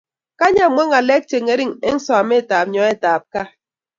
[0.39, 3.49] Kany amwaa ngalek chengering eng sometab nyoetab kaat